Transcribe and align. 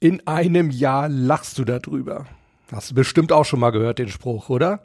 In 0.00 0.24
einem 0.28 0.70
Jahr 0.70 1.08
lachst 1.08 1.58
du 1.58 1.64
darüber. 1.64 2.26
Hast 2.70 2.92
du 2.92 2.94
bestimmt 2.94 3.32
auch 3.32 3.44
schon 3.44 3.58
mal 3.58 3.70
gehört, 3.70 3.98
den 3.98 4.08
Spruch, 4.08 4.48
oder? 4.48 4.80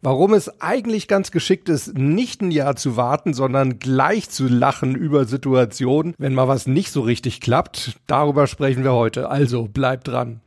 Warum 0.00 0.32
es 0.32 0.60
eigentlich 0.60 1.08
ganz 1.08 1.32
geschickt 1.32 1.68
ist, 1.68 1.98
nicht 1.98 2.40
ein 2.40 2.52
Jahr 2.52 2.76
zu 2.76 2.96
warten, 2.96 3.34
sondern 3.34 3.80
gleich 3.80 4.30
zu 4.30 4.46
lachen 4.46 4.94
über 4.94 5.24
Situationen, 5.24 6.14
wenn 6.18 6.34
mal 6.34 6.46
was 6.46 6.68
nicht 6.68 6.92
so 6.92 7.00
richtig 7.00 7.40
klappt, 7.40 7.96
darüber 8.06 8.46
sprechen 8.46 8.84
wir 8.84 8.92
heute. 8.92 9.28
Also 9.28 9.68
bleib 9.72 10.04
dran. 10.04 10.40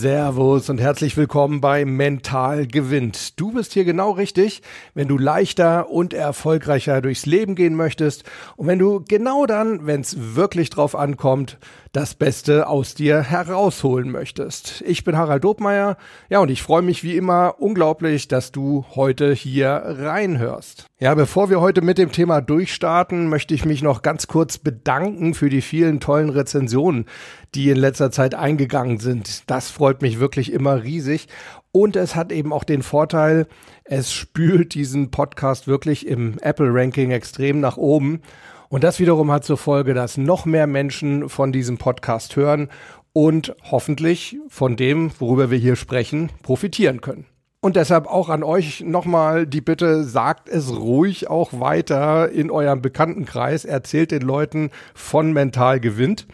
Servus 0.00 0.70
und 0.70 0.80
herzlich 0.80 1.16
willkommen 1.16 1.60
bei 1.60 1.84
Mental 1.84 2.68
gewinnt. 2.68 3.40
Du 3.40 3.50
bist 3.50 3.72
hier 3.72 3.84
genau 3.84 4.12
richtig, 4.12 4.62
wenn 4.94 5.08
du 5.08 5.18
leichter 5.18 5.90
und 5.90 6.14
erfolgreicher 6.14 7.02
durchs 7.02 7.26
Leben 7.26 7.56
gehen 7.56 7.74
möchtest 7.74 8.22
und 8.56 8.68
wenn 8.68 8.78
du 8.78 9.02
genau 9.08 9.44
dann, 9.44 9.86
wenn 9.86 10.02
es 10.02 10.36
wirklich 10.36 10.70
drauf 10.70 10.94
ankommt, 10.94 11.58
das 11.92 12.14
Beste 12.14 12.68
aus 12.68 12.94
dir 12.94 13.22
herausholen 13.22 14.10
möchtest. 14.10 14.82
Ich 14.86 15.04
bin 15.04 15.16
Harald 15.16 15.42
Dobmeier, 15.42 15.96
ja, 16.28 16.38
und 16.38 16.50
ich 16.50 16.62
freue 16.62 16.82
mich 16.82 17.02
wie 17.02 17.16
immer 17.16 17.56
unglaublich, 17.58 18.28
dass 18.28 18.52
du 18.52 18.84
heute 18.94 19.32
hier 19.32 19.82
reinhörst. 19.84 20.86
Ja, 21.00 21.14
bevor 21.14 21.48
wir 21.48 21.60
heute 21.60 21.80
mit 21.80 21.98
dem 21.98 22.12
Thema 22.12 22.40
durchstarten, 22.40 23.28
möchte 23.28 23.54
ich 23.54 23.64
mich 23.64 23.82
noch 23.82 24.02
ganz 24.02 24.26
kurz 24.26 24.58
bedanken 24.58 25.34
für 25.34 25.48
die 25.48 25.62
vielen 25.62 26.00
tollen 26.00 26.28
Rezensionen, 26.28 27.06
die 27.54 27.70
in 27.70 27.78
letzter 27.78 28.10
Zeit 28.10 28.34
eingegangen 28.34 28.98
sind. 28.98 29.48
Das 29.48 29.70
freut 29.70 29.87
mich 30.02 30.20
wirklich 30.20 30.52
immer 30.52 30.82
riesig. 30.82 31.28
Und 31.72 31.96
es 31.96 32.14
hat 32.14 32.32
eben 32.32 32.52
auch 32.52 32.64
den 32.64 32.82
Vorteil, 32.82 33.46
es 33.84 34.12
spült 34.12 34.74
diesen 34.74 35.10
Podcast 35.10 35.66
wirklich 35.66 36.06
im 36.06 36.38
Apple-Ranking 36.40 37.10
extrem 37.10 37.60
nach 37.60 37.76
oben. 37.76 38.20
Und 38.68 38.84
das 38.84 39.00
wiederum 39.00 39.30
hat 39.32 39.44
zur 39.44 39.56
Folge, 39.56 39.94
dass 39.94 40.18
noch 40.18 40.44
mehr 40.44 40.66
Menschen 40.66 41.28
von 41.28 41.52
diesem 41.52 41.78
Podcast 41.78 42.36
hören 42.36 42.68
und 43.12 43.56
hoffentlich 43.70 44.38
von 44.48 44.76
dem, 44.76 45.10
worüber 45.18 45.50
wir 45.50 45.58
hier 45.58 45.76
sprechen, 45.76 46.30
profitieren 46.42 47.00
können. 47.00 47.26
Und 47.60 47.74
deshalb 47.74 48.06
auch 48.06 48.28
an 48.28 48.44
euch 48.44 48.82
nochmal 48.82 49.44
die 49.44 49.60
Bitte, 49.60 50.04
sagt 50.04 50.48
es 50.48 50.76
ruhig 50.76 51.28
auch 51.28 51.58
weiter 51.58 52.30
in 52.30 52.52
eurem 52.52 52.82
Bekanntenkreis, 52.82 53.64
erzählt 53.64 54.12
den 54.12 54.22
Leuten 54.22 54.70
von 54.94 55.32
Mental 55.32 55.80
gewinnt, 55.80 56.28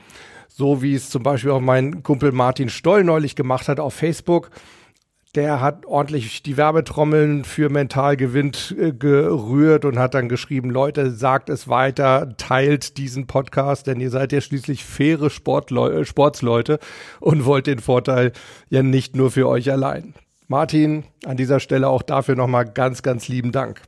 so 0.57 0.83
wie 0.83 0.95
es 0.95 1.11
zum 1.11 1.23
Beispiel 1.23 1.51
auch 1.51 1.61
mein 1.61 2.03
Kumpel 2.03 2.31
Martin 2.31 2.69
Stoll 2.69 3.03
neulich 3.03 3.35
gemacht 3.35 3.69
hat 3.69 3.81
auf 3.81 3.95
Facebook 3.95 4.51
der 5.35 5.61
hat 5.61 5.85
ordentlich 5.87 6.43
die 6.43 6.57
Werbetrommeln 6.57 7.45
für 7.45 7.69
Mental 7.69 8.17
gewinnt 8.17 8.75
äh, 8.79 8.93
gerührt 8.93 9.85
und 9.85 9.99
hat 9.99 10.15
dann 10.15 10.29
geschrieben, 10.29 10.71
Leute, 10.71 11.11
sagt 11.11 11.49
es 11.49 11.69
weiter, 11.69 12.35
teilt 12.37 12.99
diesen 12.99 13.27
Podcast, 13.27 13.87
denn 13.87 14.01
ihr 14.01 14.11
seid 14.11 14.33
ja 14.33 14.41
schließlich 14.41 14.85
faire 14.85 15.31
Sportleu 15.31 15.91
äh, 15.91 16.05
Sportsleute 16.05 16.79
und 17.21 17.45
wollt 17.45 17.67
den 17.67 17.81
Vorteil 17.81 18.33
ja 18.69 18.83
nicht 18.83 19.17
nur 19.17 19.31
für 19.31 19.49
euch 19.49 19.71
allein. 19.73 20.15
Martin, 20.47 21.05
an 21.25 21.37
dieser 21.37 21.59
Stelle 21.59 21.89
auch 21.89 22.03
dafür 22.03 22.37
nochmal 22.37 22.67
ganz, 22.67 23.03
ganz 23.03 23.29
lieben 23.29 23.51
Dank. 23.51 23.81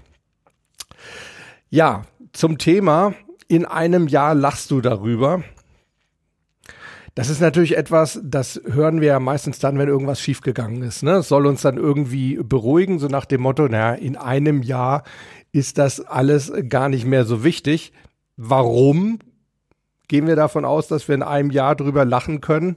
Ja, 1.68 2.04
zum 2.32 2.58
Thema, 2.58 3.14
in 3.46 3.66
einem 3.66 4.08
Jahr 4.08 4.34
lachst 4.34 4.70
du 4.70 4.80
darüber. 4.80 5.44
Das 7.16 7.30
ist 7.30 7.40
natürlich 7.40 7.78
etwas, 7.78 8.20
das 8.22 8.60
hören 8.66 9.00
wir 9.00 9.08
ja 9.08 9.20
meistens 9.20 9.58
dann, 9.58 9.78
wenn 9.78 9.88
irgendwas 9.88 10.20
schiefgegangen 10.20 10.82
ist. 10.82 11.02
Ne? 11.02 11.12
Das 11.12 11.28
soll 11.28 11.46
uns 11.46 11.62
dann 11.62 11.78
irgendwie 11.78 12.38
beruhigen, 12.42 12.98
so 12.98 13.06
nach 13.06 13.24
dem 13.24 13.40
Motto, 13.40 13.68
naja, 13.68 13.94
in 13.94 14.16
einem 14.16 14.62
Jahr 14.62 15.02
ist 15.50 15.78
das 15.78 16.02
alles 16.02 16.52
gar 16.68 16.90
nicht 16.90 17.06
mehr 17.06 17.24
so 17.24 17.42
wichtig. 17.42 17.94
Warum 18.36 19.18
gehen 20.08 20.26
wir 20.26 20.36
davon 20.36 20.66
aus, 20.66 20.88
dass 20.88 21.08
wir 21.08 21.14
in 21.14 21.22
einem 21.22 21.50
Jahr 21.50 21.74
drüber 21.74 22.04
lachen 22.04 22.42
können? 22.42 22.76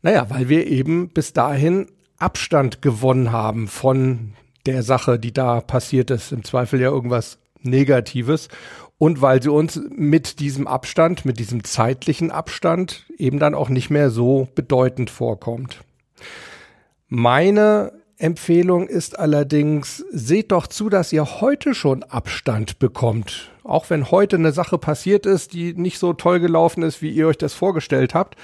Naja, 0.00 0.30
weil 0.30 0.48
wir 0.48 0.66
eben 0.66 1.10
bis 1.10 1.34
dahin 1.34 1.88
Abstand 2.18 2.80
gewonnen 2.80 3.32
haben 3.32 3.68
von 3.68 4.32
der 4.64 4.82
Sache, 4.82 5.18
die 5.18 5.34
da 5.34 5.60
passiert 5.60 6.10
ist. 6.10 6.32
Im 6.32 6.42
Zweifel 6.42 6.80
ja 6.80 6.88
irgendwas 6.88 7.38
Negatives 7.60 8.48
und 8.98 9.22
weil 9.22 9.42
sie 9.42 9.50
uns 9.50 9.80
mit 9.90 10.40
diesem 10.40 10.66
Abstand, 10.66 11.24
mit 11.24 11.38
diesem 11.38 11.64
zeitlichen 11.64 12.30
Abstand 12.30 13.06
eben 13.16 13.38
dann 13.38 13.54
auch 13.54 13.68
nicht 13.68 13.90
mehr 13.90 14.10
so 14.10 14.48
bedeutend 14.54 15.08
vorkommt. 15.08 15.78
Meine 17.08 17.92
Empfehlung 18.18 18.88
ist 18.88 19.18
allerdings, 19.18 20.04
seht 20.10 20.50
doch 20.50 20.66
zu, 20.66 20.88
dass 20.88 21.12
ihr 21.12 21.40
heute 21.40 21.74
schon 21.74 22.02
Abstand 22.02 22.80
bekommt. 22.80 23.50
Auch 23.62 23.90
wenn 23.90 24.10
heute 24.10 24.36
eine 24.36 24.50
Sache 24.50 24.76
passiert 24.76 25.24
ist, 25.24 25.52
die 25.52 25.74
nicht 25.74 26.00
so 26.00 26.12
toll 26.12 26.40
gelaufen 26.40 26.82
ist, 26.82 27.00
wie 27.00 27.10
ihr 27.10 27.28
euch 27.28 27.38
das 27.38 27.54
vorgestellt 27.54 28.14
habt. 28.14 28.36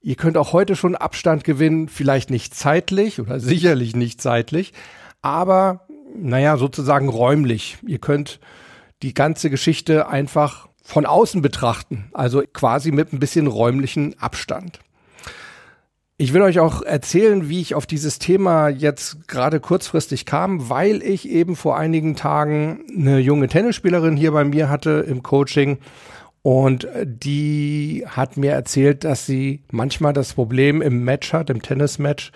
Ihr 0.00 0.14
könnt 0.14 0.36
auch 0.36 0.52
heute 0.52 0.76
schon 0.76 0.94
Abstand 0.94 1.42
gewinnen, 1.42 1.88
vielleicht 1.88 2.30
nicht 2.30 2.54
zeitlich 2.54 3.20
oder 3.20 3.40
sicherlich 3.40 3.96
nicht 3.96 4.22
zeitlich, 4.22 4.72
aber 5.20 5.88
naja, 6.16 6.56
sozusagen 6.56 7.08
räumlich. 7.08 7.78
Ihr 7.86 7.98
könnt 7.98 8.38
die 9.02 9.14
ganze 9.14 9.50
Geschichte 9.50 10.08
einfach 10.08 10.68
von 10.82 11.06
außen 11.06 11.42
betrachten, 11.42 12.08
also 12.12 12.42
quasi 12.52 12.92
mit 12.92 13.12
ein 13.12 13.18
bisschen 13.18 13.46
räumlichen 13.46 14.18
Abstand. 14.18 14.80
Ich 16.16 16.32
will 16.32 16.42
euch 16.42 16.58
auch 16.58 16.82
erzählen, 16.82 17.48
wie 17.48 17.60
ich 17.60 17.76
auf 17.76 17.86
dieses 17.86 18.18
Thema 18.18 18.68
jetzt 18.68 19.28
gerade 19.28 19.60
kurzfristig 19.60 20.26
kam, 20.26 20.68
weil 20.68 21.00
ich 21.02 21.28
eben 21.28 21.54
vor 21.54 21.78
einigen 21.78 22.16
Tagen 22.16 22.84
eine 22.96 23.18
junge 23.20 23.46
Tennisspielerin 23.46 24.16
hier 24.16 24.32
bei 24.32 24.44
mir 24.44 24.68
hatte 24.68 25.04
im 25.06 25.22
Coaching 25.22 25.78
und 26.42 26.88
die 27.04 28.04
hat 28.08 28.36
mir 28.36 28.52
erzählt, 28.52 29.04
dass 29.04 29.26
sie 29.26 29.62
manchmal 29.70 30.12
das 30.12 30.32
Problem 30.32 30.82
im 30.82 31.04
Match 31.04 31.32
hat, 31.32 31.50
im 31.50 31.62
Tennismatch, 31.62 32.32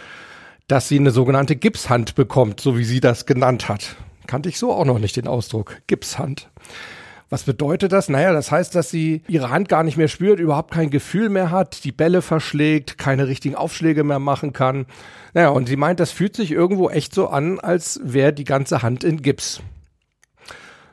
dass 0.69 0.89
sie 0.89 0.99
eine 0.99 1.11
sogenannte 1.11 1.56
Gipshand 1.56 2.15
bekommt, 2.15 2.61
so 2.61 2.79
wie 2.79 2.84
sie 2.84 3.00
das 3.00 3.27
genannt 3.27 3.69
hat. 3.69 3.97
Kannte 4.32 4.48
ich 4.48 4.59
so 4.59 4.72
auch 4.72 4.87
noch 4.87 4.98
nicht 4.98 5.16
den 5.16 5.28
Ausdruck. 5.28 5.82
Gipshand. 5.88 6.48
Was 7.28 7.43
bedeutet 7.43 7.93
das? 7.93 8.09
Naja, 8.09 8.32
das 8.32 8.50
heißt, 8.50 8.75
dass 8.75 8.88
sie 8.88 9.20
ihre 9.28 9.50
Hand 9.50 9.69
gar 9.69 9.82
nicht 9.82 9.98
mehr 9.98 10.09
spürt, 10.09 10.41
überhaupt 10.41 10.72
kein 10.72 10.88
Gefühl 10.88 11.28
mehr 11.28 11.50
hat, 11.50 11.84
die 11.84 11.93
Bälle 11.93 12.22
verschlägt, 12.22 12.97
keine 12.97 13.28
richtigen 13.28 13.56
Aufschläge 13.56 14.04
mehr 14.04 14.20
machen 14.20 14.54
kann. 14.54 14.87
Naja, 15.34 15.50
und 15.50 15.69
sie 15.69 15.76
meint, 15.76 16.00
das 16.00 16.12
fühlt 16.12 16.34
sich 16.34 16.50
irgendwo 16.50 16.88
echt 16.88 17.15
so 17.15 17.28
an, 17.28 17.60
als 17.60 18.00
wäre 18.03 18.32
die 18.32 18.44
ganze 18.44 18.81
Hand 18.81 19.04
in 19.04 19.20
Gips. 19.20 19.60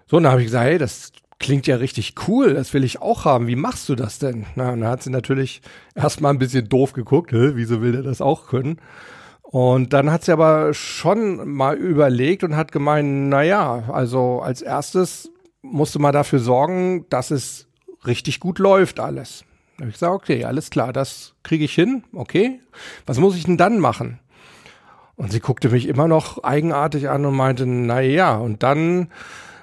So, 0.07 0.17
und 0.17 0.23
dann 0.23 0.33
habe 0.33 0.41
ich 0.41 0.47
gesagt, 0.47 0.65
hey, 0.65 0.77
das 0.77 1.13
klingt 1.39 1.65
ja 1.65 1.77
richtig 1.77 2.15
cool, 2.27 2.55
das 2.55 2.73
will 2.73 2.83
ich 2.83 3.01
auch 3.01 3.23
haben. 3.23 3.47
Wie 3.47 3.55
machst 3.55 3.87
du 3.87 3.95
das 3.95 4.19
denn? 4.19 4.47
Na, 4.55 4.71
und 4.73 4.81
dann 4.81 4.89
hat 4.89 5.03
sie 5.03 5.11
natürlich 5.11 5.61
erstmal 5.95 6.33
ein 6.33 6.39
bisschen 6.39 6.67
doof 6.67 6.91
geguckt, 6.91 7.31
wieso 7.31 7.81
will 7.81 7.93
der 7.93 8.03
das 8.03 8.19
auch 8.19 8.47
können? 8.47 8.81
Und 9.51 9.93
dann 9.93 10.11
hat 10.11 10.25
sie 10.25 10.31
aber 10.31 10.75
schon 10.75 11.49
mal 11.49 11.75
überlegt 11.75 12.43
und 12.43 12.55
hat 12.55 12.71
gemeint, 12.71 13.29
na 13.29 13.41
ja, 13.41 13.89
also 13.91 14.41
als 14.41 14.61
erstes 14.61 15.31
musste 15.63 15.97
man 15.97 16.13
dafür 16.13 16.37
sorgen, 16.37 17.07
dass 17.09 17.31
es 17.31 17.67
richtig 18.05 18.39
gut 18.39 18.59
läuft 18.59 18.99
alles. 18.99 19.43
Da 19.77 19.81
habe 19.81 19.89
ich 19.89 19.95
gesagt, 19.95 20.13
okay, 20.13 20.45
alles 20.45 20.69
klar, 20.69 20.93
das 20.93 21.33
kriege 21.41 21.65
ich 21.65 21.73
hin, 21.73 22.03
okay. 22.13 22.59
Was 23.07 23.17
muss 23.17 23.35
ich 23.35 23.45
denn 23.45 23.57
dann 23.57 23.79
machen? 23.79 24.19
Und 25.15 25.31
sie 25.31 25.39
guckte 25.39 25.69
mich 25.69 25.87
immer 25.87 26.07
noch 26.07 26.43
eigenartig 26.43 27.09
an 27.09 27.25
und 27.25 27.35
meinte, 27.35 27.65
na 27.65 28.01
ja, 28.01 28.37
und 28.37 28.61
dann 28.61 29.07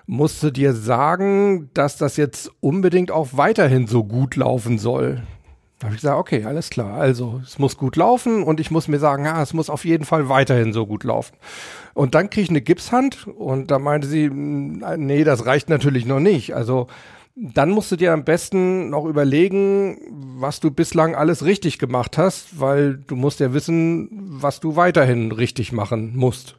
musste 0.07 0.51
dir 0.51 0.73
sagen, 0.73 1.71
dass 1.75 1.97
das 1.97 2.17
jetzt 2.17 2.51
unbedingt 2.59 3.13
auch 3.13 3.29
weiterhin 3.35 3.87
so 3.87 4.03
gut 4.03 4.35
laufen 4.35 4.79
soll. 4.79 5.23
Da 5.79 5.87
habe 5.87 5.95
ich 5.95 6.01
gesagt, 6.01 6.19
okay, 6.19 6.45
alles 6.45 6.71
klar. 6.71 6.95
Also 6.95 7.41
es 7.45 7.59
muss 7.59 7.77
gut 7.77 7.97
laufen 7.97 8.43
und 8.43 8.61
ich 8.61 8.71
muss 8.71 8.89
mir 8.89 8.99
sagen, 8.99 9.27
ja, 9.27 9.43
es 9.43 9.53
muss 9.53 9.69
auf 9.69 9.85
jeden 9.85 10.07
Fall 10.07 10.31
weiterhin 10.31 10.73
so 10.73 10.87
gut 10.87 11.05
laufen. 11.05 11.37
Und 11.93 12.15
dann 12.15 12.31
kriege 12.31 12.45
ich 12.45 12.51
eine 12.51 12.63
Gipshand 12.63 13.27
und 13.27 13.71
da 13.71 13.79
meinte 13.79 14.07
sie, 14.09 14.31
nee, 14.31 15.23
das 15.25 15.45
reicht 15.45 15.69
natürlich 15.69 16.07
noch 16.07 16.21
nicht. 16.21 16.55
Also 16.55 16.87
dann 17.35 17.69
musst 17.69 17.93
du 17.93 17.97
dir 17.97 18.15
am 18.15 18.25
besten 18.25 18.89
noch 18.89 19.05
überlegen, 19.05 19.99
was 20.39 20.61
du 20.61 20.71
bislang 20.71 21.15
alles 21.15 21.45
richtig 21.45 21.79
gemacht 21.79 22.17
hast, 22.17 22.59
weil 22.59 22.97
du 22.97 23.15
musst 23.15 23.41
ja 23.41 23.53
wissen, 23.53 24.09
was 24.11 24.61
du 24.61 24.77
weiterhin 24.77 25.31
richtig 25.31 25.73
machen 25.73 26.17
musst. 26.17 26.57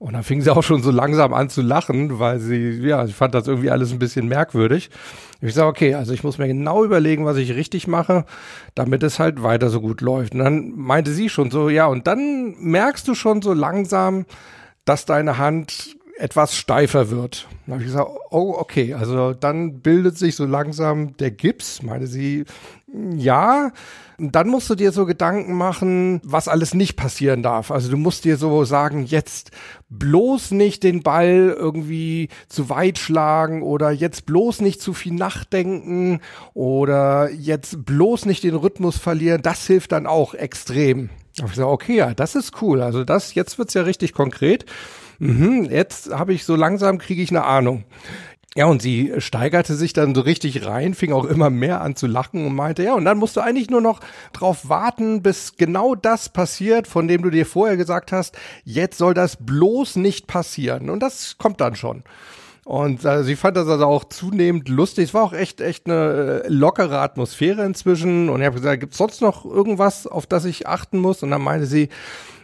Und 0.00 0.14
dann 0.14 0.22
fing 0.22 0.40
sie 0.40 0.50
auch 0.50 0.62
schon 0.62 0.82
so 0.82 0.90
langsam 0.90 1.34
an 1.34 1.50
zu 1.50 1.60
lachen, 1.60 2.18
weil 2.18 2.40
sie, 2.40 2.70
ja, 2.80 3.06
sie 3.06 3.12
fand 3.12 3.34
das 3.34 3.46
irgendwie 3.46 3.68
alles 3.68 3.92
ein 3.92 3.98
bisschen 3.98 4.28
merkwürdig. 4.28 4.88
Ich 5.42 5.52
sage, 5.52 5.68
okay, 5.68 5.94
also 5.94 6.14
ich 6.14 6.24
muss 6.24 6.38
mir 6.38 6.48
genau 6.48 6.82
überlegen, 6.84 7.26
was 7.26 7.36
ich 7.36 7.54
richtig 7.54 7.86
mache, 7.86 8.24
damit 8.74 9.02
es 9.02 9.18
halt 9.18 9.42
weiter 9.42 9.68
so 9.68 9.82
gut 9.82 10.00
läuft. 10.00 10.32
Und 10.32 10.38
dann 10.38 10.72
meinte 10.74 11.12
sie 11.12 11.28
schon 11.28 11.50
so, 11.50 11.68
ja, 11.68 11.84
und 11.84 12.06
dann 12.06 12.54
merkst 12.58 13.06
du 13.08 13.14
schon 13.14 13.42
so 13.42 13.52
langsam, 13.52 14.24
dass 14.86 15.04
deine 15.04 15.36
Hand 15.36 15.96
etwas 16.16 16.56
steifer 16.56 17.10
wird. 17.10 17.46
Dann 17.66 17.74
habe 17.74 17.82
ich 17.82 17.88
gesagt, 17.90 18.10
oh, 18.30 18.54
okay, 18.56 18.94
also 18.94 19.34
dann 19.34 19.80
bildet 19.80 20.16
sich 20.16 20.34
so 20.34 20.46
langsam 20.46 21.14
der 21.18 21.30
Gips, 21.30 21.82
meine 21.82 22.06
sie, 22.06 22.46
Ja, 22.92 23.72
dann 24.18 24.48
musst 24.48 24.68
du 24.68 24.74
dir 24.74 24.92
so 24.92 25.06
Gedanken 25.06 25.54
machen, 25.54 26.20
was 26.24 26.48
alles 26.48 26.74
nicht 26.74 26.96
passieren 26.96 27.42
darf. 27.42 27.70
Also 27.70 27.90
du 27.90 27.96
musst 27.96 28.24
dir 28.24 28.36
so 28.36 28.64
sagen, 28.64 29.04
jetzt 29.04 29.52
bloß 29.88 30.50
nicht 30.50 30.82
den 30.82 31.02
Ball 31.02 31.54
irgendwie 31.56 32.28
zu 32.48 32.68
weit 32.68 32.98
schlagen 32.98 33.62
oder 33.62 33.90
jetzt 33.90 34.26
bloß 34.26 34.60
nicht 34.60 34.82
zu 34.82 34.92
viel 34.92 35.14
nachdenken 35.14 36.20
oder 36.52 37.30
jetzt 37.30 37.84
bloß 37.84 38.26
nicht 38.26 38.42
den 38.42 38.56
Rhythmus 38.56 38.98
verlieren. 38.98 39.42
Das 39.42 39.66
hilft 39.66 39.92
dann 39.92 40.06
auch 40.06 40.34
extrem. 40.34 41.10
Ich 41.34 41.42
gesagt, 41.42 41.68
okay, 41.68 41.96
ja, 41.96 42.14
das 42.14 42.34
ist 42.34 42.60
cool. 42.60 42.82
Also 42.82 43.04
das, 43.04 43.34
jetzt 43.34 43.58
wird's 43.58 43.74
ja 43.74 43.82
richtig 43.82 44.12
konkret. 44.12 44.66
Mhm, 45.20 45.68
jetzt 45.70 46.10
habe 46.10 46.32
ich 46.32 46.44
so 46.44 46.56
langsam 46.56 46.96
kriege 46.96 47.22
ich 47.22 47.30
eine 47.30 47.44
Ahnung. 47.44 47.84
Ja, 48.56 48.66
und 48.66 48.82
sie 48.82 49.12
steigerte 49.18 49.76
sich 49.76 49.92
dann 49.92 50.12
so 50.12 50.22
richtig 50.22 50.66
rein, 50.66 50.94
fing 50.94 51.12
auch 51.12 51.24
immer 51.24 51.50
mehr 51.50 51.82
an 51.82 51.94
zu 51.94 52.08
lachen 52.08 52.44
und 52.44 52.54
meinte, 52.54 52.82
ja, 52.82 52.94
und 52.94 53.04
dann 53.04 53.18
musst 53.18 53.36
du 53.36 53.40
eigentlich 53.40 53.70
nur 53.70 53.80
noch 53.80 54.00
drauf 54.32 54.68
warten, 54.68 55.22
bis 55.22 55.56
genau 55.56 55.94
das 55.94 56.28
passiert, 56.28 56.88
von 56.88 57.06
dem 57.06 57.22
du 57.22 57.30
dir 57.30 57.46
vorher 57.46 57.76
gesagt 57.76 58.10
hast, 58.10 58.36
jetzt 58.64 58.98
soll 58.98 59.14
das 59.14 59.36
bloß 59.36 59.96
nicht 59.96 60.26
passieren. 60.26 60.90
Und 60.90 61.00
das 61.00 61.38
kommt 61.38 61.60
dann 61.60 61.76
schon. 61.76 62.02
Und 62.64 63.04
äh, 63.04 63.24
sie 63.24 63.36
fand 63.36 63.56
das 63.56 63.68
also 63.68 63.86
auch 63.86 64.04
zunehmend 64.04 64.68
lustig. 64.68 65.04
Es 65.04 65.14
war 65.14 65.24
auch 65.24 65.32
echt, 65.32 65.60
echt 65.60 65.86
eine 65.86 66.42
äh, 66.44 66.48
lockere 66.48 67.00
Atmosphäre 67.00 67.64
inzwischen. 67.64 68.28
Und 68.28 68.40
ich 68.40 68.46
habe 68.46 68.56
gesagt, 68.56 68.80
gibt's 68.80 68.98
sonst 68.98 69.22
noch 69.22 69.44
irgendwas, 69.44 70.06
auf 70.06 70.26
das 70.26 70.44
ich 70.44 70.66
achten 70.66 70.98
muss? 70.98 71.22
Und 71.22 71.30
dann 71.30 71.42
meinte 71.42 71.66
sie, 71.66 71.88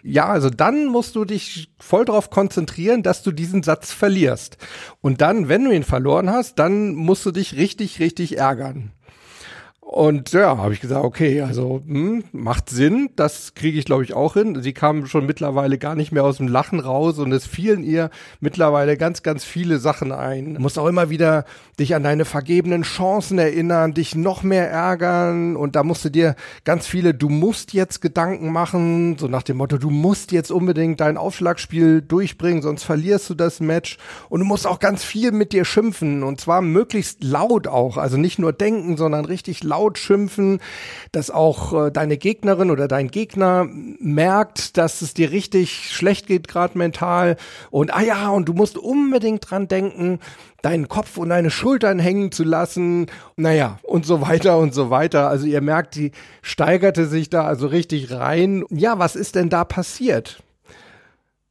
ja, 0.03 0.27
also 0.27 0.51
dann 0.51 0.87
musst 0.87 1.17
du 1.17 1.25
dich 1.25 1.71
voll 1.79 2.05
darauf 2.05 2.31
konzentrieren, 2.31 3.03
dass 3.03 3.23
du 3.23 3.33
diesen 3.33 3.63
Satz 3.63 3.93
verlierst. 3.93 4.57
Und 5.01 5.21
dann, 5.21 5.49
wenn 5.49 5.65
du 5.65 5.71
ihn 5.71 5.83
verloren 5.83 6.31
hast, 6.31 6.59
dann 6.59 6.95
musst 6.95 7.27
du 7.27 7.33
dich 7.33 7.57
richtig, 7.57 7.99
richtig 8.01 8.39
ärgern. 8.39 8.93
Und 9.89 10.33
ja, 10.33 10.59
habe 10.59 10.75
ich 10.75 10.81
gesagt, 10.81 11.05
okay, 11.05 11.43
also 11.43 11.81
hm, 11.87 12.25
macht 12.33 12.71
Sinn, 12.71 13.11
das 13.15 13.55
kriege 13.55 13.79
ich 13.79 13.85
glaube 13.85 14.03
ich 14.03 14.15
auch 14.15 14.35
hin. 14.35 14.61
Sie 14.61 14.73
kam 14.73 15.07
schon 15.07 15.27
mittlerweile 15.27 15.79
gar 15.79 15.95
nicht 15.95 16.11
mehr 16.11 16.25
aus 16.25 16.39
dem 16.39 16.49
Lachen 16.49 16.81
raus 16.81 17.21
und 17.21 17.31
es 17.31 17.47
fielen 17.47 17.85
ihr 17.85 18.11
mittlerweile 18.41 18.97
ganz, 18.97 19.23
ganz 19.23 19.45
viele 19.45 19.79
Sachen 19.79 20.11
ein. 20.11 20.55
Du 20.55 20.61
musst 20.61 20.77
auch 20.77 20.89
immer 20.89 21.09
wieder 21.09 21.45
dich 21.79 21.95
an 21.95 22.03
deine 22.03 22.25
vergebenen 22.25 22.83
Chancen 22.83 23.39
erinnern, 23.39 23.95
dich 23.95 24.17
noch 24.17 24.43
mehr 24.43 24.69
ärgern. 24.69 25.55
Und 25.55 25.77
da 25.77 25.85
musst 25.85 26.05
du 26.05 26.11
dir 26.11 26.35
ganz 26.65 26.89
viele, 26.89 27.15
du 27.15 27.29
musst 27.29 27.73
jetzt 27.73 28.03
Gedanken 28.03 28.51
machen, 28.51 29.17
so 29.19 29.29
nach 29.29 29.45
dem 29.45 29.59
Motto, 29.59 29.79
du 29.79 29.91
musst 29.91 30.33
jetzt 30.33 30.51
unbedingt 30.51 30.99
dein 30.99 31.17
Aufschlagspiel 31.17 32.03
durchbringen, 32.03 32.61
sonst 32.61 32.83
verlierst 32.83 33.31
du 33.31 33.35
das 33.35 33.61
Match. 33.61 33.99
Und 34.31 34.41
du 34.41 34.47
musst 34.47 34.67
auch 34.67 34.81
ganz 34.81 35.05
viel 35.05 35.31
mit 35.31 35.53
dir 35.53 35.65
schimpfen. 35.65 36.25
Und 36.25 36.41
zwar 36.41 36.61
möglichst 36.61 37.23
laut 37.23 37.69
auch, 37.69 37.99
also 37.99 38.17
nicht 38.17 38.41
nur 38.41 38.53
denken, 38.53 38.97
sondern 38.97 39.25
richtig 39.25 39.63
laut 39.63 39.76
laut 39.77 39.99
schimpfen, 39.99 40.61
dass 41.13 41.31
auch 41.31 41.87
äh, 41.87 41.91
deine 41.91 42.17
Gegnerin 42.17 42.71
oder 42.71 42.89
dein 42.89 43.09
Gegner 43.09 43.67
merkt, 43.69 44.79
dass 44.79 45.03
es 45.03 45.13
dir 45.13 45.31
richtig 45.31 45.93
schlecht 45.93 46.27
geht, 46.27 46.49
gerade 46.49 46.79
mental. 46.79 47.37
Und 47.71 47.95
ah 47.95 48.01
ja, 48.01 48.31
und 48.31 48.47
du 48.49 48.55
musst 48.55 48.79
unbedingt 48.79 49.51
dran 49.51 49.69
denken, 49.69 50.19
deinen 50.63 50.89
Kopf 50.89 51.19
und 51.19 51.29
deine 51.29 51.51
Schultern 51.51 51.99
hängen 51.99 52.33
zu 52.33 52.43
lassen. 52.43 53.07
Naja, 53.37 53.79
und 53.83 54.07
so 54.07 54.23
weiter 54.23 54.59
und 54.59 54.73
so 54.73 54.89
weiter. 54.89 55.29
Also 55.29 55.47
ihr 55.47 55.61
merkt, 55.61 55.95
die 55.95 56.13
steigerte 56.41 57.07
sich 57.07 57.29
da 57.29 57.45
also 57.45 57.67
richtig 57.67 58.11
rein. 58.13 58.65
Ja, 58.71 58.99
was 58.99 59.15
ist 59.15 59.35
denn 59.35 59.51
da 59.51 59.65
passiert? 59.65 60.43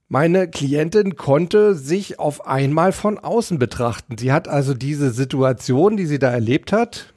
Meine 0.08 0.48
Klientin 0.48 1.16
konnte 1.16 1.76
sich 1.76 2.20
auf 2.20 2.48
einmal 2.48 2.92
von 2.92 3.18
außen 3.18 3.58
betrachten. 3.58 4.18
Sie 4.18 4.32
hat 4.32 4.48
also 4.48 4.74
diese 4.74 5.12
Situation, 5.12 5.98
die 5.98 6.06
sie 6.06 6.20
da 6.20 6.30
erlebt 6.30 6.72
hat, 6.72 7.15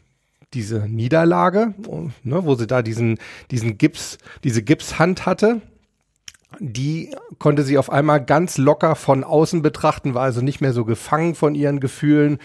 diese 0.54 0.88
Niederlage, 0.88 1.74
ne, 2.22 2.44
wo 2.44 2.54
sie 2.54 2.66
da 2.66 2.82
diesen, 2.82 3.18
diesen 3.50 3.78
Gips, 3.78 4.18
diese 4.44 4.62
Gipshand 4.62 5.26
hatte, 5.26 5.60
die 6.58 7.14
konnte 7.38 7.62
sie 7.62 7.78
auf 7.78 7.90
einmal 7.90 8.24
ganz 8.24 8.56
locker 8.56 8.94
von 8.94 9.24
außen 9.24 9.62
betrachten, 9.62 10.14
war 10.14 10.22
also 10.22 10.40
nicht 10.40 10.60
mehr 10.60 10.72
so 10.72 10.84
gefangen 10.84 11.34
von 11.34 11.54
ihren 11.54 11.80
Gefühlen. 11.80 12.38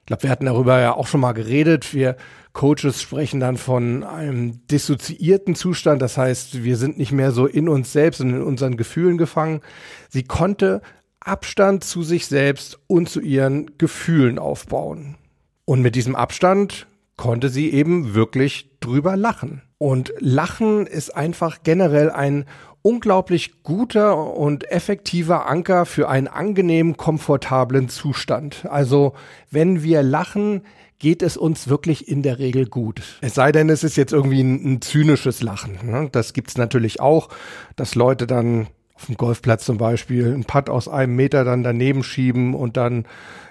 Ich 0.00 0.06
glaube, 0.06 0.24
wir 0.24 0.30
hatten 0.30 0.46
darüber 0.46 0.80
ja 0.80 0.94
auch 0.94 1.06
schon 1.06 1.20
mal 1.20 1.32
geredet. 1.32 1.94
Wir 1.94 2.16
Coaches 2.52 3.00
sprechen 3.00 3.40
dann 3.40 3.56
von 3.56 4.04
einem 4.04 4.66
dissoziierten 4.66 5.54
Zustand. 5.54 6.02
Das 6.02 6.18
heißt, 6.18 6.64
wir 6.64 6.76
sind 6.76 6.98
nicht 6.98 7.12
mehr 7.12 7.32
so 7.32 7.46
in 7.46 7.68
uns 7.68 7.92
selbst 7.92 8.20
und 8.20 8.30
in 8.30 8.42
unseren 8.42 8.76
Gefühlen 8.76 9.16
gefangen. 9.16 9.60
Sie 10.08 10.24
konnte 10.24 10.82
Abstand 11.20 11.84
zu 11.84 12.02
sich 12.02 12.26
selbst 12.26 12.80
und 12.88 13.08
zu 13.08 13.20
ihren 13.20 13.78
Gefühlen 13.78 14.38
aufbauen. 14.38 15.16
Und 15.64 15.82
mit 15.82 15.94
diesem 15.94 16.16
Abstand 16.16 16.86
konnte 17.16 17.48
sie 17.48 17.70
eben 17.72 18.14
wirklich 18.14 18.78
drüber 18.80 19.16
lachen. 19.16 19.62
Und 19.78 20.12
Lachen 20.18 20.86
ist 20.86 21.16
einfach 21.16 21.58
generell 21.62 22.10
ein 22.10 22.44
unglaublich 22.82 23.62
guter 23.62 24.34
und 24.36 24.70
effektiver 24.70 25.46
Anker 25.46 25.86
für 25.86 26.08
einen 26.08 26.28
angenehmen, 26.28 26.96
komfortablen 26.96 27.88
Zustand. 27.88 28.66
Also 28.68 29.14
wenn 29.50 29.82
wir 29.82 30.02
lachen, 30.02 30.62
geht 30.98 31.22
es 31.22 31.36
uns 31.36 31.68
wirklich 31.68 32.06
in 32.06 32.22
der 32.22 32.38
Regel 32.38 32.66
gut. 32.66 33.02
Es 33.20 33.34
sei 33.34 33.50
denn, 33.50 33.68
es 33.70 33.82
ist 33.82 33.96
jetzt 33.96 34.12
irgendwie 34.12 34.40
ein, 34.40 34.74
ein 34.74 34.82
zynisches 34.82 35.42
Lachen. 35.42 35.78
Ne? 35.84 36.08
Das 36.12 36.32
gibt's 36.32 36.56
natürlich 36.56 37.00
auch, 37.00 37.28
dass 37.74 37.96
Leute 37.96 38.26
dann 38.26 38.68
auf 39.02 39.06
dem 39.06 39.16
Golfplatz 39.16 39.64
zum 39.64 39.78
Beispiel 39.78 40.26
einen 40.26 40.44
Putt 40.44 40.70
aus 40.70 40.86
einem 40.86 41.16
Meter 41.16 41.44
dann 41.44 41.64
daneben 41.64 42.04
schieben 42.04 42.54
und 42.54 42.76
dann 42.76 43.04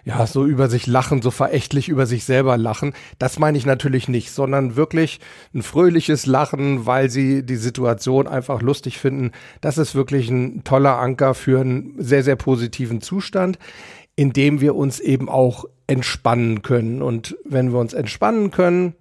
ja 0.05 0.25
so 0.25 0.45
über 0.45 0.69
sich 0.69 0.87
lachen, 0.87 1.21
so 1.21 1.29
verächtlich 1.29 1.89
über 1.89 2.05
sich 2.05 2.23
selber 2.23 2.57
lachen. 2.57 2.93
Das 3.19 3.37
meine 3.37 3.57
ich 3.57 3.65
natürlich 3.65 4.07
nicht, 4.07 4.31
sondern 4.31 4.77
wirklich 4.77 5.19
ein 5.53 5.61
fröhliches 5.61 6.25
Lachen, 6.25 6.85
weil 6.85 7.09
sie 7.09 7.45
die 7.45 7.57
Situation 7.57 8.27
einfach 8.27 8.61
lustig 8.61 8.97
finden. 8.97 9.31
Das 9.59 9.77
ist 9.77 9.93
wirklich 9.93 10.29
ein 10.29 10.63
toller 10.63 10.97
Anker 10.97 11.33
für 11.33 11.59
einen 11.59 11.95
sehr, 11.97 12.23
sehr 12.23 12.37
positiven 12.37 13.01
Zustand, 13.01 13.59
in 14.15 14.31
dem 14.31 14.61
wir 14.61 14.73
uns 14.75 15.01
eben 15.01 15.27
auch 15.27 15.65
entspannen 15.85 16.61
können. 16.61 17.01
Und 17.01 17.35
wenn 17.43 17.73
wir 17.73 17.79
uns 17.79 17.93
entspannen 17.93 18.51
können, 18.51 18.95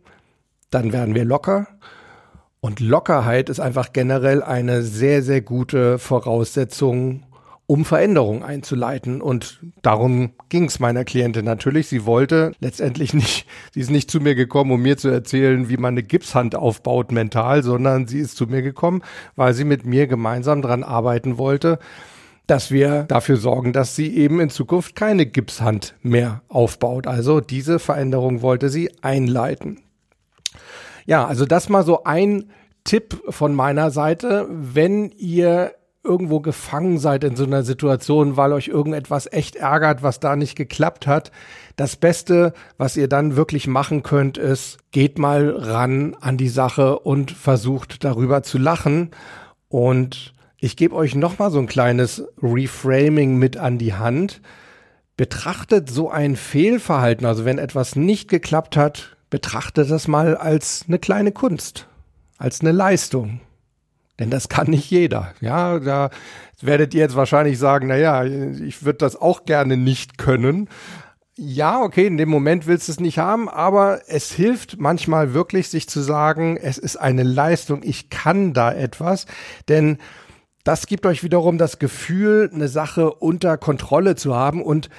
dann 0.71 0.93
werden 0.93 1.15
wir 1.15 1.25
locker 1.25 1.69
und 2.61 2.81
Lockerheit 2.81 3.49
ist 3.49 3.61
einfach 3.61 3.93
generell 3.93 4.43
eine 4.43 4.83
sehr, 4.83 5.23
sehr 5.23 5.41
gute 5.41 5.99
Voraussetzung, 5.99 7.25
um 7.67 7.87
Veränderungen 7.87 8.43
einzuleiten. 8.43 9.23
Und 9.23 9.61
darum 9.81 10.33
ging 10.51 10.65
es 10.65 10.79
meiner 10.79 11.05
Klientin 11.05 11.47
natürlich. 11.47 11.89
Sie 11.89 12.05
wollte 12.05 12.53
letztendlich 12.61 13.15
nicht, 13.15 13.47
sie 13.73 13.81
ist 13.81 13.91
nicht 13.91 14.11
zu 14.11 14.21
mir 14.21 14.35
gekommen, 14.35 14.73
um 14.73 14.83
mir 14.83 14.99
zu 14.99 15.09
erzählen, 15.09 15.71
wie 15.71 15.79
man 15.79 15.95
eine 15.95 16.03
Gipshand 16.03 16.55
aufbaut 16.55 17.13
mental, 17.13 17.63
sondern 17.63 18.07
sie 18.07 18.19
ist 18.19 18.37
zu 18.37 18.47
mir 18.47 18.61
gekommen, 18.61 19.03
weil 19.37 19.55
sie 19.55 19.65
mit 19.65 19.87
mir 19.87 20.07
gemeinsam 20.07 20.61
dran 20.61 20.85
arbeiten 20.85 21.39
wollte, 21.39 21.79
dass 22.47 22.71
wir 22.71 23.05
dafür 23.05 23.37
sorgen, 23.37 23.73
dass 23.73 23.97
sie 23.97 24.15
eben 24.17 24.39
in 24.41 24.51
Zukunft 24.51 24.97
keine 24.97 25.25
Gipshand 25.25 25.95
mehr 26.03 26.43
aufbaut. 26.49 27.07
Also 27.07 27.41
diese 27.41 27.79
Veränderung 27.79 28.43
wollte 28.43 28.69
sie 28.69 28.91
einleiten. 29.01 29.79
Ja, 31.11 31.27
also 31.27 31.45
das 31.45 31.69
mal 31.69 31.83
so 31.83 32.05
ein 32.05 32.53
Tipp 32.85 33.21
von 33.31 33.53
meiner 33.53 33.91
Seite, 33.91 34.47
wenn 34.49 35.11
ihr 35.11 35.73
irgendwo 36.05 36.39
gefangen 36.39 36.99
seid 37.01 37.25
in 37.25 37.35
so 37.35 37.43
einer 37.43 37.65
Situation, 37.65 38.37
weil 38.37 38.53
euch 38.53 38.69
irgendetwas 38.69 39.27
echt 39.33 39.57
ärgert, 39.57 40.05
was 40.05 40.21
da 40.21 40.37
nicht 40.37 40.55
geklappt 40.55 41.09
hat. 41.09 41.33
Das 41.75 41.97
Beste, 41.97 42.55
was 42.79 42.97
ihr 42.97 43.09
dann 43.09 43.35
wirklich 43.35 43.67
machen 43.67 44.05
könnt, 44.05 44.39
ist, 44.39 44.79
geht 44.93 45.19
mal 45.19 45.51
ran 45.51 46.17
an 46.21 46.37
die 46.37 46.49
Sache 46.49 47.01
und 47.01 47.33
versucht 47.33 48.05
darüber 48.05 48.45
zu 48.45 48.59
lachen. 48.59 49.11
Und 49.67 50.33
ich 50.59 50.77
gebe 50.77 50.95
euch 50.95 51.17
nochmal 51.17 51.51
so 51.51 51.59
ein 51.59 51.67
kleines 51.67 52.23
Reframing 52.41 53.37
mit 53.37 53.57
an 53.57 53.79
die 53.79 53.95
Hand. 53.95 54.43
Betrachtet 55.17 55.91
so 55.91 56.09
ein 56.09 56.37
Fehlverhalten, 56.37 57.27
also 57.27 57.45
wenn 57.45 57.59
etwas 57.59 57.97
nicht 57.97 58.29
geklappt 58.29 58.77
hat, 58.77 59.17
betrachte 59.31 59.87
das 59.87 60.09
mal 60.09 60.37
als 60.37 60.85
eine 60.87 60.99
kleine 60.99 61.33
Kunst, 61.33 61.87
als 62.37 62.61
eine 62.61 62.73
Leistung. 62.73 63.41
Denn 64.19 64.29
das 64.29 64.51
kann 64.51 64.69
nicht 64.69 64.91
jeder. 64.91 65.33
Ja, 65.41 65.79
da 65.79 66.11
werdet 66.61 66.93
ihr 66.93 67.01
jetzt 67.01 67.17
wahrscheinlich 67.17 67.59
sagen, 67.59 67.87
na 67.87 67.97
ja, 67.97 68.23
ich 68.23 68.85
würde 68.85 68.99
das 68.99 69.17
auch 69.17 69.47
gerne 69.47 69.79
nicht 69.79 70.19
können. 70.19 70.69
Ja, 71.37 71.81
okay, 71.81 72.07
in 72.07 72.19
dem 72.19 72.29
Moment 72.29 72.67
willst 72.67 72.89
du 72.89 72.93
es 72.93 73.01
nicht 73.01 73.19
haben, 73.19 73.49
aber 73.49 74.03
es 74.09 74.31
hilft 74.31 74.79
manchmal 74.79 75.33
wirklich, 75.33 75.71
sich 75.71 75.89
zu 75.89 76.01
sagen, 76.01 76.59
es 76.59 76.77
ist 76.77 76.97
eine 76.97 77.23
Leistung, 77.23 77.81
ich 77.83 78.11
kann 78.11 78.53
da 78.53 78.71
etwas, 78.71 79.25
denn 79.69 79.97
das 80.65 80.87
gibt 80.87 81.07
euch 81.07 81.23
wiederum 81.23 81.57
das 81.57 81.79
Gefühl, 81.79 82.51
eine 82.53 82.69
Sache 82.69 83.15
unter 83.15 83.57
Kontrolle 83.57 84.17
zu 84.17 84.35
haben 84.35 84.63
und 84.63 84.91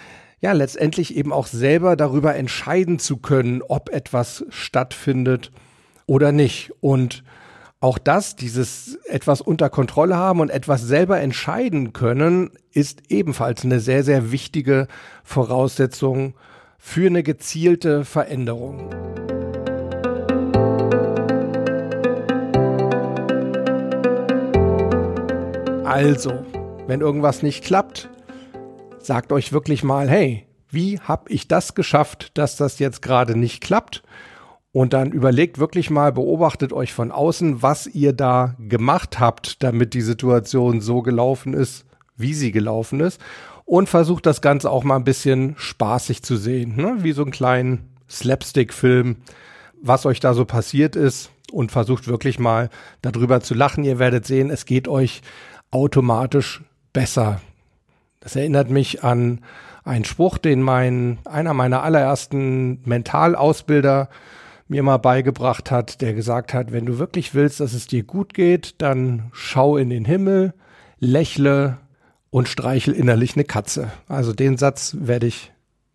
ja 0.42 0.52
letztendlich 0.54 1.16
eben 1.16 1.32
auch 1.32 1.48
selber 1.48 1.96
darüber 1.96 2.36
entscheiden 2.36 3.00
zu 3.00 3.18
können, 3.18 3.62
ob 3.62 3.90
etwas 3.90 4.44
stattfindet 4.50 5.52
oder 6.08 6.32
nicht. 6.32 6.72
Und 6.82 7.24
auch 7.80 7.98
das, 7.98 8.36
dieses 8.36 8.96
etwas 9.06 9.42
unter 9.42 9.70
Kontrolle 9.70 10.18
haben 10.18 10.40
und 10.40 10.50
etwas 10.50 10.82
selber 10.82 11.20
entscheiden 11.20 11.94
können, 11.94 12.52
ist 12.72 13.04
ebenfalls 13.10 13.64
eine 13.64 13.80
sehr, 13.80 14.04
sehr 14.04 14.32
wichtige 14.32 14.88
Voraussetzung 15.24 16.34
für 16.78 17.08
eine 17.08 17.22
gezielte 17.22 18.04
Veränderung. 18.04 18.90
Also, 25.86 26.46
wenn 26.88 27.02
irgendwas 27.02 27.44
nicht 27.44 27.64
klappt, 27.64 28.10
sagt 29.04 29.32
euch 29.32 29.54
wirklich 29.54 29.84
mal, 29.84 30.10
hey, 30.10 30.46
wie 30.70 31.00
habe 31.00 31.32
ich 31.32 31.48
das 31.48 31.76
geschafft, 31.76 32.38
dass 32.38 32.56
das 32.56 32.80
jetzt 32.80 33.02
gerade 33.02 33.38
nicht 33.38 33.62
klappt? 33.62 34.04
Und 34.74 34.94
dann 34.94 35.12
überlegt 35.12 35.60
wirklich 35.60 35.90
mal, 35.90 36.14
beobachtet 36.14 36.72
euch 36.72 36.94
von 36.94 37.12
außen, 37.12 37.62
was 37.62 37.88
ihr 37.88 38.14
da 38.14 38.56
gemacht 38.58 39.20
habt, 39.20 39.62
damit 39.64 39.94
die 39.94 40.02
Situation 40.02 40.80
so 40.80 41.02
gelaufen 41.02 41.54
ist, 41.54 41.86
wie 42.16 42.34
sie 42.34 42.54
gelaufen 42.54 43.02
ist. 43.02 43.20
Und 43.66 43.90
versucht 43.90 44.26
das 44.26 44.42
Ganze 44.42 44.70
auch 44.70 44.84
mal 44.84 44.96
ein 44.96 45.04
bisschen 45.04 45.56
spaßig 45.58 46.24
zu 46.24 46.38
sehen, 46.38 46.76
ne? 46.76 46.98
wie 47.00 47.12
so 47.12 47.22
einen 47.22 47.32
kleinen 47.32 47.90
Slapstick-Film, 48.10 49.18
was 49.82 50.06
euch 50.06 50.20
da 50.20 50.34
so 50.34 50.46
passiert 50.46 50.96
ist. 50.96 51.32
Und 51.52 51.74
versucht 51.74 52.08
wirklich 52.08 52.40
mal 52.40 52.70
darüber 53.02 53.42
zu 53.42 53.54
lachen. 53.54 53.84
Ihr 53.84 54.00
werdet 54.00 54.26
sehen, 54.26 54.50
es 54.50 54.66
geht 54.66 54.88
euch 54.88 55.22
automatisch 55.70 56.62
besser. 56.94 57.42
Das 58.22 58.36
erinnert 58.36 58.70
mich 58.70 59.04
an 59.04 59.42
einen 59.84 60.06
Spruch, 60.06 60.38
den 60.38 60.62
mein, 60.62 61.18
einer 61.26 61.54
meiner 61.54 61.84
allerersten 61.84 62.82
Mentalausbilder 62.86 64.10
mir 64.68 64.84
mal 64.84 64.98
beigebracht 64.98 65.70
hat, 65.70 66.02
der 66.02 66.14
gesagt 66.14 66.54
hat, 66.54 66.72
wenn 66.72 66.86
du 66.86 66.98
wirklich 66.98 67.34
willst, 67.36 67.60
dass 67.60 67.74
es 67.74 67.88
dir 67.88 68.04
gut 68.04 68.34
geht, 68.34 68.76
dann 68.78 69.30
schau 69.34 69.76
in 69.76 69.90
den 69.90 70.06
Himmel, 70.06 70.54
lächle 71.00 71.78
und 72.30 72.48
streichel 72.48 72.94
innerlich 72.94 73.36
eine 73.36 73.44
Katze. 73.44 73.92
Also 74.08 74.32
den 74.32 74.58
Satz 74.58 74.96
werde 75.00 75.28
ich 75.28 75.52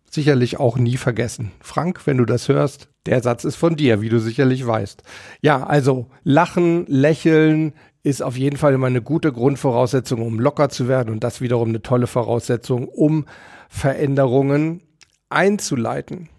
sicherlich 0.09 0.59
auch 0.59 0.77
nie 0.77 0.97
vergessen. 0.97 1.51
Frank, 1.59 2.01
wenn 2.05 2.17
du 2.17 2.25
das 2.25 2.47
hörst, 2.47 2.89
der 3.05 3.21
Satz 3.21 3.43
ist 3.43 3.55
von 3.55 3.75
dir, 3.75 4.01
wie 4.01 4.09
du 4.09 4.19
sicherlich 4.19 4.65
weißt. 4.65 5.03
Ja, 5.41 5.65
also 5.65 6.07
lachen, 6.23 6.85
lächeln 6.87 7.73
ist 8.03 8.21
auf 8.21 8.37
jeden 8.37 8.57
Fall 8.57 8.73
immer 8.73 8.87
eine 8.87 9.01
gute 9.01 9.31
Grundvoraussetzung, 9.31 10.21
um 10.21 10.39
locker 10.39 10.69
zu 10.69 10.87
werden 10.87 11.13
und 11.13 11.23
das 11.23 11.41
wiederum 11.41 11.69
eine 11.69 11.81
tolle 11.81 12.07
Voraussetzung, 12.07 12.87
um 12.87 13.25
Veränderungen 13.69 14.81
einzuleiten. 15.29 16.29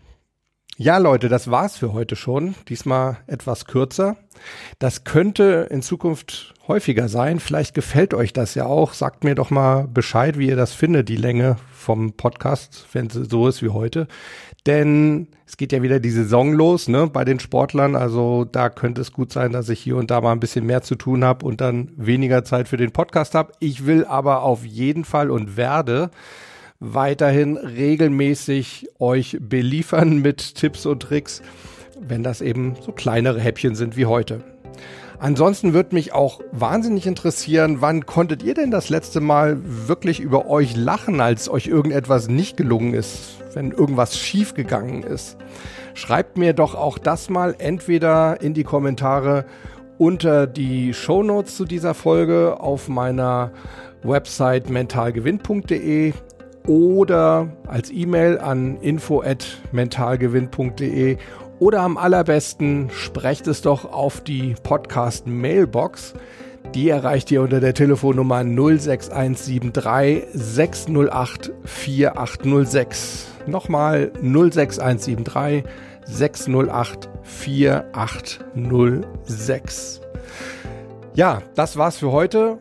Ja, 0.80 0.98
Leute, 0.98 1.28
das 1.28 1.50
war's 1.50 1.76
für 1.76 1.92
heute 1.92 2.14
schon. 2.14 2.54
Diesmal 2.68 3.16
etwas 3.26 3.64
kürzer. 3.64 4.16
Das 4.78 5.02
könnte 5.02 5.66
in 5.72 5.82
Zukunft 5.82 6.54
häufiger 6.68 7.08
sein. 7.08 7.40
Vielleicht 7.40 7.74
gefällt 7.74 8.14
euch 8.14 8.32
das 8.32 8.54
ja 8.54 8.66
auch. 8.66 8.92
Sagt 8.92 9.24
mir 9.24 9.34
doch 9.34 9.50
mal 9.50 9.88
Bescheid, 9.88 10.38
wie 10.38 10.46
ihr 10.46 10.54
das 10.54 10.74
findet, 10.74 11.08
die 11.08 11.16
Länge 11.16 11.56
vom 11.72 12.12
Podcast, 12.12 12.86
wenn 12.92 13.08
es 13.08 13.14
so 13.14 13.48
ist 13.48 13.60
wie 13.60 13.70
heute. 13.70 14.06
Denn 14.66 15.26
es 15.48 15.56
geht 15.56 15.72
ja 15.72 15.82
wieder 15.82 15.98
die 15.98 16.12
Saison 16.12 16.52
los, 16.52 16.86
ne, 16.86 17.08
bei 17.08 17.24
den 17.24 17.40
Sportlern. 17.40 17.96
Also 17.96 18.44
da 18.44 18.70
könnte 18.70 19.00
es 19.00 19.12
gut 19.12 19.32
sein, 19.32 19.50
dass 19.50 19.70
ich 19.70 19.80
hier 19.80 19.96
und 19.96 20.12
da 20.12 20.20
mal 20.20 20.30
ein 20.30 20.38
bisschen 20.38 20.64
mehr 20.64 20.82
zu 20.82 20.94
tun 20.94 21.24
habe 21.24 21.44
und 21.44 21.60
dann 21.60 21.90
weniger 21.96 22.44
Zeit 22.44 22.68
für 22.68 22.76
den 22.76 22.92
Podcast 22.92 23.34
habe. 23.34 23.50
Ich 23.58 23.84
will 23.84 24.04
aber 24.04 24.42
auf 24.44 24.64
jeden 24.64 25.04
Fall 25.04 25.32
und 25.32 25.56
werde 25.56 26.12
weiterhin 26.80 27.56
regelmäßig 27.56 28.88
euch 28.98 29.38
beliefern 29.40 30.18
mit 30.18 30.54
Tipps 30.54 30.86
und 30.86 31.00
Tricks, 31.00 31.42
wenn 32.00 32.22
das 32.22 32.40
eben 32.40 32.76
so 32.80 32.92
kleinere 32.92 33.40
Häppchen 33.40 33.74
sind 33.74 33.96
wie 33.96 34.06
heute. 34.06 34.44
Ansonsten 35.20 35.72
würde 35.72 35.96
mich 35.96 36.12
auch 36.12 36.40
wahnsinnig 36.52 37.04
interessieren, 37.04 37.78
wann 37.80 38.06
konntet 38.06 38.44
ihr 38.44 38.54
denn 38.54 38.70
das 38.70 38.88
letzte 38.88 39.20
Mal 39.20 39.58
wirklich 39.64 40.20
über 40.20 40.46
euch 40.48 40.76
lachen, 40.76 41.20
als 41.20 41.48
euch 41.48 41.66
irgendetwas 41.66 42.28
nicht 42.28 42.56
gelungen 42.56 42.94
ist, 42.94 43.42
wenn 43.52 43.72
irgendwas 43.72 44.16
schief 44.16 44.54
gegangen 44.54 45.02
ist? 45.02 45.36
Schreibt 45.94 46.38
mir 46.38 46.52
doch 46.52 46.76
auch 46.76 46.98
das 46.98 47.30
mal 47.30 47.56
entweder 47.58 48.40
in 48.40 48.54
die 48.54 48.62
Kommentare 48.62 49.44
unter 49.98 50.46
die 50.46 50.94
Show 50.94 51.24
Notes 51.24 51.56
zu 51.56 51.64
dieser 51.64 51.94
Folge 51.94 52.60
auf 52.60 52.88
meiner 52.88 53.50
Website 54.04 54.70
mentalgewinn.de 54.70 56.12
oder 56.68 57.48
als 57.66 57.90
E-Mail 57.90 58.38
an 58.38 58.76
info@mentalgewinn.de 58.76 61.16
oder 61.58 61.80
am 61.80 61.96
allerbesten 61.96 62.90
sprecht 62.90 63.48
es 63.48 63.62
doch 63.62 63.92
auf 63.92 64.20
die 64.20 64.54
Podcast 64.62 65.26
Mailbox. 65.26 66.14
Die 66.74 66.90
erreicht 66.90 67.30
ihr 67.30 67.40
unter 67.42 67.60
der 67.60 67.72
Telefonnummer 67.74 68.44
06173 68.44 70.26
608 70.32 71.52
4806. 71.64 73.28
Nochmal 73.46 74.10
06173 74.20 75.64
608 76.04 77.08
4806. 77.22 80.00
Ja, 81.14 81.42
das 81.54 81.76
war's 81.76 81.96
für 81.96 82.12
heute. 82.12 82.58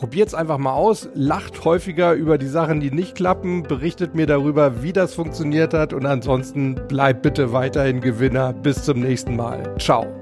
Probiert 0.00 0.28
es 0.28 0.34
einfach 0.34 0.56
mal 0.56 0.72
aus, 0.72 1.10
lacht 1.12 1.62
häufiger 1.66 2.14
über 2.14 2.38
die 2.38 2.46
Sachen, 2.46 2.80
die 2.80 2.90
nicht 2.90 3.16
klappen, 3.16 3.64
berichtet 3.64 4.14
mir 4.14 4.24
darüber, 4.24 4.82
wie 4.82 4.94
das 4.94 5.12
funktioniert 5.12 5.74
hat 5.74 5.92
und 5.92 6.06
ansonsten 6.06 6.74
bleibt 6.88 7.20
bitte 7.20 7.52
weiterhin 7.52 8.00
Gewinner. 8.00 8.54
Bis 8.54 8.82
zum 8.82 9.00
nächsten 9.00 9.36
Mal. 9.36 9.76
Ciao. 9.78 10.19